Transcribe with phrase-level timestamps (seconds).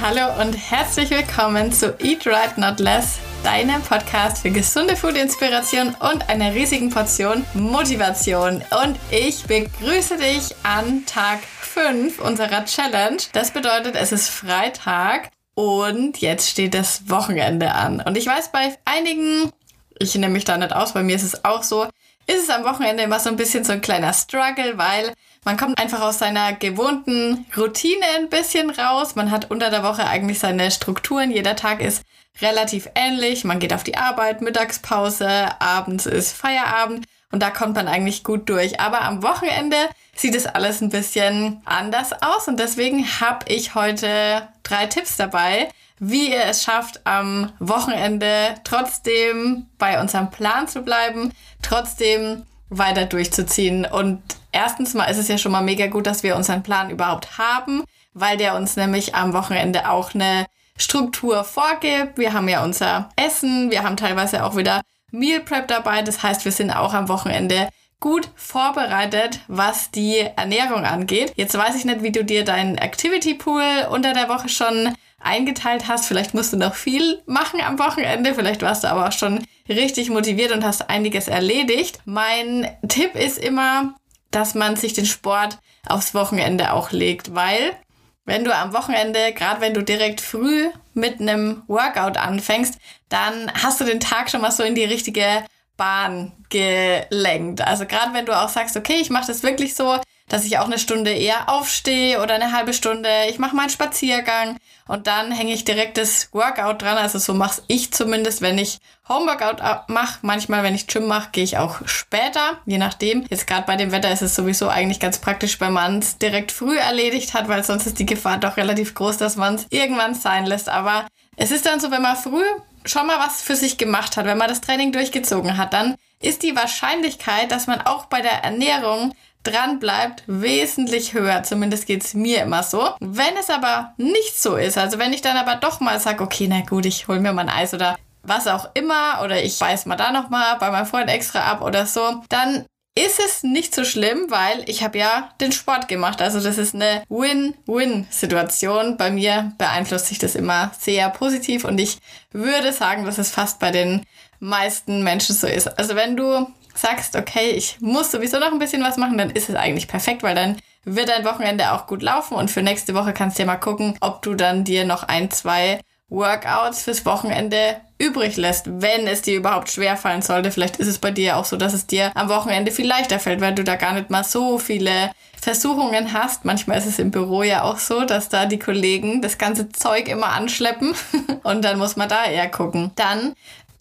[0.00, 6.28] Hallo und herzlich willkommen zu Eat Right Not Less, deinem Podcast für gesunde Food-Inspiration und
[6.28, 8.62] einer riesigen Portion Motivation.
[8.82, 13.18] Und ich begrüße dich an Tag 5 unserer Challenge.
[13.32, 18.00] Das bedeutet, es ist Freitag und jetzt steht das Wochenende an.
[18.00, 19.52] Und ich weiß, bei einigen,
[19.98, 21.84] ich nehme mich da nicht aus, bei mir ist es auch so,
[22.26, 25.12] ist es am Wochenende immer so ein bisschen so ein kleiner Struggle, weil
[25.44, 29.14] man kommt einfach aus seiner gewohnten Routine ein bisschen raus.
[29.14, 31.30] Man hat unter der Woche eigentlich seine Strukturen.
[31.30, 32.02] Jeder Tag ist
[32.40, 33.44] relativ ähnlich.
[33.44, 38.48] Man geht auf die Arbeit, Mittagspause, abends ist Feierabend und da kommt man eigentlich gut
[38.48, 38.80] durch.
[38.80, 39.76] Aber am Wochenende
[40.16, 45.68] sieht es alles ein bisschen anders aus und deswegen habe ich heute drei Tipps dabei,
[45.98, 51.32] wie ihr es schafft, am Wochenende trotzdem bei unserem Plan zu bleiben,
[51.62, 53.84] trotzdem weiter durchzuziehen.
[53.84, 54.22] Und
[54.54, 57.84] erstens mal ist es ja schon mal mega gut, dass wir unseren Plan überhaupt haben,
[58.14, 60.46] weil der uns nämlich am Wochenende auch eine
[60.76, 62.16] Struktur vorgibt.
[62.16, 64.80] Wir haben ja unser Essen, wir haben teilweise auch wieder
[65.10, 66.02] Meal Prep dabei.
[66.02, 67.68] Das heißt, wir sind auch am Wochenende
[68.00, 71.32] gut vorbereitet, was die Ernährung angeht.
[71.36, 75.88] Jetzt weiß ich nicht, wie du dir deinen Activity Pool unter der Woche schon eingeteilt
[75.88, 76.06] hast.
[76.06, 78.34] Vielleicht musst du noch viel machen am Wochenende.
[78.34, 82.00] Vielleicht warst du aber auch schon richtig motiviert und hast einiges erledigt.
[82.04, 83.94] Mein Tipp ist immer,
[84.34, 87.76] dass man sich den Sport aufs Wochenende auch legt, weil
[88.24, 93.80] wenn du am Wochenende, gerade wenn du direkt früh mit einem Workout anfängst, dann hast
[93.80, 95.44] du den Tag schon mal so in die richtige
[95.76, 97.60] Bahn gelenkt.
[97.60, 100.66] Also gerade wenn du auch sagst, okay, ich mache das wirklich so, dass ich auch
[100.66, 105.52] eine Stunde eher aufstehe oder eine halbe Stunde, ich mache meinen Spaziergang und dann hänge
[105.52, 106.96] ich direkt das Workout dran.
[106.96, 110.18] Also so mache ich zumindest, wenn ich Homeworkout mache.
[110.22, 113.26] Manchmal, wenn ich Gym mache, gehe ich auch später, je nachdem.
[113.28, 116.52] Jetzt gerade bei dem Wetter ist es sowieso eigentlich ganz praktisch, wenn man es direkt
[116.52, 120.14] früh erledigt hat, weil sonst ist die Gefahr doch relativ groß, dass man es irgendwann
[120.14, 120.68] sein lässt.
[120.68, 122.44] Aber es ist dann so, wenn man früh
[122.86, 126.42] schon mal was für sich gemacht hat, wenn man das Training durchgezogen hat, dann ist
[126.42, 131.42] die Wahrscheinlichkeit, dass man auch bei der Ernährung dran bleibt, wesentlich höher.
[131.42, 132.90] Zumindest geht's mir immer so.
[133.00, 136.46] Wenn es aber nicht so ist, also wenn ich dann aber doch mal sage, okay,
[136.48, 139.86] na gut, ich hol mir mal ein Eis oder was auch immer oder ich beiß
[139.86, 142.64] mal da noch mal bei meinem Freund extra ab oder so, dann
[142.96, 146.22] ist es nicht so schlimm, weil ich habe ja den Sport gemacht.
[146.22, 148.96] Also das ist eine Win-Win-Situation.
[148.96, 151.98] Bei mir beeinflusst sich das immer sehr positiv und ich
[152.30, 154.06] würde sagen, dass es fast bei den
[154.40, 155.78] meisten Menschen so ist.
[155.78, 159.48] Also wenn du sagst, okay, ich muss sowieso noch ein bisschen was machen, dann ist
[159.48, 163.12] es eigentlich perfekt, weil dann wird dein Wochenende auch gut laufen und für nächste Woche
[163.12, 167.76] kannst du ja mal gucken, ob du dann dir noch ein, zwei Workouts fürs Wochenende
[167.98, 170.50] übrig lässt, wenn es dir überhaupt schwer fallen sollte.
[170.50, 173.40] Vielleicht ist es bei dir auch so, dass es dir am Wochenende viel leichter fällt,
[173.40, 176.44] weil du da gar nicht mal so viele Versuchungen hast.
[176.44, 180.08] Manchmal ist es im Büro ja auch so, dass da die Kollegen das ganze Zeug
[180.08, 180.94] immer anschleppen
[181.42, 182.90] und dann muss man da eher gucken.
[182.96, 183.34] Dann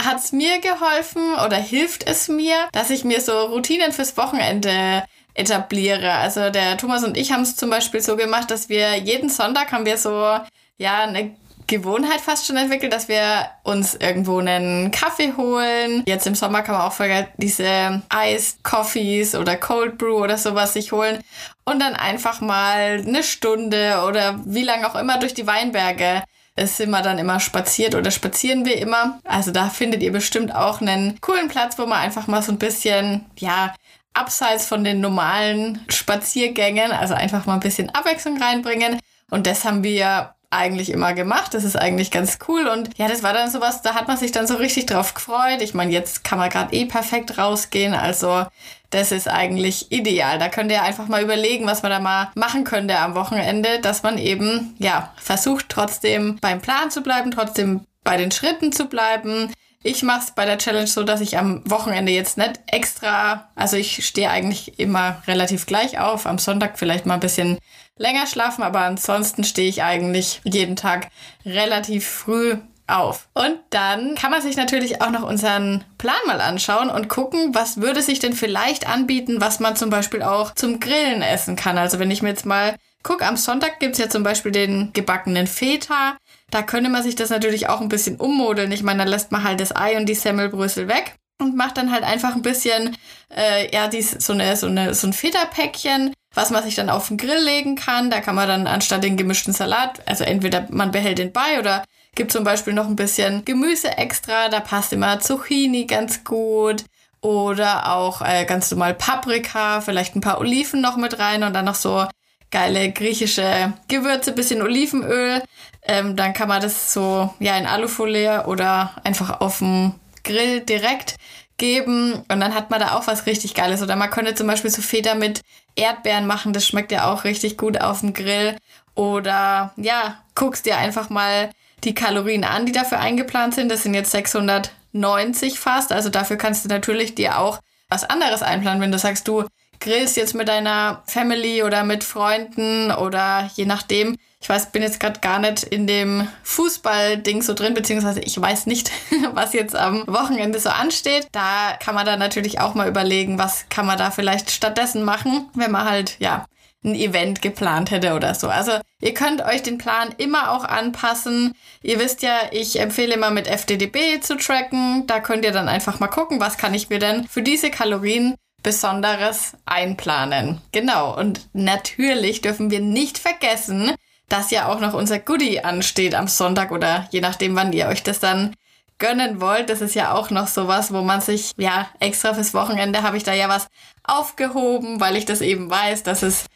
[0.00, 5.04] hat es mir geholfen oder hilft es mir, dass ich mir so Routinen fürs Wochenende
[5.34, 6.12] etabliere.
[6.12, 9.72] Also der Thomas und ich haben es zum Beispiel so gemacht, dass wir jeden Sonntag
[9.72, 10.38] haben wir so
[10.78, 11.36] ja eine
[11.66, 16.04] Gewohnheit fast schon entwickelt, dass wir uns irgendwo einen Kaffee holen.
[16.06, 16.94] Jetzt im Sommer kann man auch
[17.38, 21.18] diese Iced Coffees oder Cold Brew oder sowas sich holen
[21.64, 26.22] und dann einfach mal eine Stunde oder wie lange auch immer durch die Weinberge
[26.58, 29.20] sind wir dann immer spaziert oder spazieren wir immer.
[29.24, 32.58] Also da findet ihr bestimmt auch einen coolen Platz, wo man einfach mal so ein
[32.58, 33.74] bisschen, ja,
[34.14, 38.98] abseits von den normalen Spaziergängen, also einfach mal ein bisschen Abwechslung reinbringen.
[39.30, 41.54] Und das haben wir eigentlich immer gemacht.
[41.54, 42.66] Das ist eigentlich ganz cool.
[42.66, 45.60] Und ja, das war dann sowas, da hat man sich dann so richtig drauf gefreut.
[45.60, 47.94] Ich meine, jetzt kann man gerade eh perfekt rausgehen.
[47.94, 48.46] Also
[48.90, 50.38] das ist eigentlich ideal.
[50.38, 54.02] Da könnt ihr einfach mal überlegen, was man da mal machen könnte am Wochenende, dass
[54.02, 59.52] man eben, ja, versucht trotzdem beim Plan zu bleiben, trotzdem bei den Schritten zu bleiben.
[59.82, 63.76] Ich mache es bei der Challenge so, dass ich am Wochenende jetzt nicht extra, also
[63.76, 67.58] ich stehe eigentlich immer relativ gleich auf, am Sonntag vielleicht mal ein bisschen
[67.98, 71.08] länger schlafen, aber ansonsten stehe ich eigentlich jeden Tag
[71.44, 72.56] relativ früh
[72.86, 73.28] auf.
[73.34, 77.80] Und dann kann man sich natürlich auch noch unseren Plan mal anschauen und gucken, was
[77.80, 81.78] würde sich denn vielleicht anbieten, was man zum Beispiel auch zum Grillen essen kann.
[81.78, 85.46] Also wenn ich mir jetzt mal gucke, am Sonntag gibt's ja zum Beispiel den gebackenen
[85.46, 86.16] Feta.
[86.50, 88.70] Da könnte man sich das natürlich auch ein bisschen ummodeln.
[88.72, 91.90] Ich meine, da lässt man halt das Ei und die Semmelbrösel weg und macht dann
[91.90, 92.96] halt einfach ein bisschen,
[93.34, 97.08] äh, ja, dies, so, eine, so, eine, so ein Feta-Päckchen was man sich dann auf
[97.08, 98.10] den Grill legen kann.
[98.10, 101.82] Da kann man dann anstatt den gemischten Salat, also entweder man behält den bei oder
[102.14, 104.48] gibt zum Beispiel noch ein bisschen Gemüse extra.
[104.48, 106.84] Da passt immer Zucchini ganz gut.
[107.22, 111.64] Oder auch äh, ganz normal Paprika, vielleicht ein paar Oliven noch mit rein und dann
[111.64, 112.06] noch so
[112.50, 115.42] geile griechische Gewürze, bisschen Olivenöl.
[115.86, 119.94] Ähm, dann kann man das so ja in Alufolie oder einfach auf dem
[120.24, 121.16] Grill direkt
[121.58, 123.82] geben und dann hat man da auch was richtig Geiles.
[123.82, 125.40] Oder man könnte zum Beispiel so Feder mit
[125.74, 128.56] Erdbeeren machen, das schmeckt ja auch richtig gut auf dem Grill.
[128.94, 131.50] Oder ja, guckst dir einfach mal
[131.84, 133.70] die Kalorien an, die dafür eingeplant sind.
[133.70, 135.92] Das sind jetzt 690 fast.
[135.92, 139.44] Also dafür kannst du natürlich dir auch was anderes einplanen, wenn du sagst, du
[139.80, 144.16] grillst jetzt mit deiner Family oder mit Freunden oder je nachdem.
[144.46, 148.66] Ich weiß, bin jetzt gerade gar nicht in dem Fußball-Ding so drin, beziehungsweise ich weiß
[148.66, 148.92] nicht,
[149.32, 151.26] was jetzt am Wochenende so ansteht.
[151.32, 155.50] Da kann man dann natürlich auch mal überlegen, was kann man da vielleicht stattdessen machen,
[155.54, 156.46] wenn man halt, ja,
[156.84, 158.48] ein Event geplant hätte oder so.
[158.48, 161.52] Also ihr könnt euch den Plan immer auch anpassen.
[161.82, 165.08] Ihr wisst ja, ich empfehle immer mit FDDB zu tracken.
[165.08, 168.36] Da könnt ihr dann einfach mal gucken, was kann ich mir denn für diese Kalorien
[168.62, 170.60] Besonderes einplanen.
[170.70, 171.16] Genau.
[171.16, 173.92] Und natürlich dürfen wir nicht vergessen,
[174.28, 178.02] dass ja auch noch unser Goodie ansteht am Sonntag oder je nachdem, wann ihr euch
[178.02, 178.54] das dann
[178.98, 179.70] gönnen wollt.
[179.70, 183.24] Das ist ja auch noch sowas, wo man sich, ja, extra fürs Wochenende habe ich
[183.24, 183.68] da ja was
[184.04, 186.46] aufgehoben, weil ich das eben weiß, dass es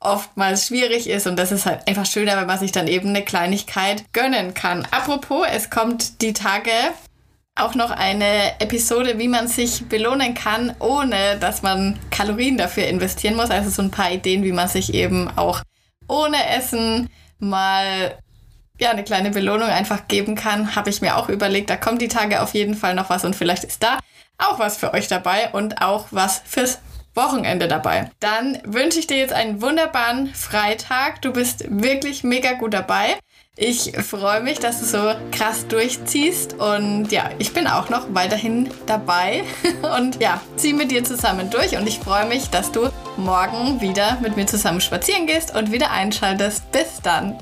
[0.00, 3.24] oftmals schwierig ist und das ist halt einfach schöner, wenn man sich dann eben eine
[3.24, 4.86] Kleinigkeit gönnen kann.
[4.90, 6.72] Apropos, es kommt die Tage
[7.54, 13.36] auch noch eine Episode, wie man sich belohnen kann, ohne dass man Kalorien dafür investieren
[13.36, 13.50] muss.
[13.50, 15.62] Also so ein paar Ideen, wie man sich eben auch
[16.08, 17.08] ohne Essen
[17.38, 18.18] mal
[18.78, 21.70] ja, eine kleine Belohnung einfach geben kann, habe ich mir auch überlegt.
[21.70, 23.98] Da kommt die Tage auf jeden Fall noch was und vielleicht ist da
[24.38, 26.80] auch was für euch dabei und auch was fürs
[27.14, 28.10] Wochenende dabei.
[28.20, 31.20] Dann wünsche ich dir jetzt einen wunderbaren Freitag.
[31.22, 33.18] Du bist wirklich mega gut dabei.
[33.54, 38.70] Ich freue mich, dass du so krass durchziehst und ja, ich bin auch noch weiterhin
[38.86, 39.44] dabei
[39.98, 44.18] und ja, zieh mit dir zusammen durch und ich freue mich, dass du morgen wieder
[44.20, 46.70] mit mir zusammen spazieren gehst und wieder einschaltest.
[46.72, 47.38] Bis dann.